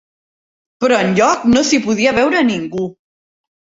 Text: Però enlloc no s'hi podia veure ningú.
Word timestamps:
Però 0.85 0.97
enlloc 1.05 1.45
no 1.53 1.65
s'hi 1.69 1.83
podia 1.87 2.17
veure 2.21 2.47
ningú. 2.53 2.93